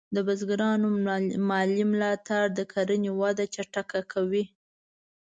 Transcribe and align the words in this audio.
د 0.15 0.17
بزګرانو 0.27 0.87
مالي 1.49 1.83
ملاتړ 1.91 2.43
د 2.57 2.59
کرنې 2.71 3.11
وده 3.21 3.45
چټکه 3.53 3.99
کوي. 4.11 4.43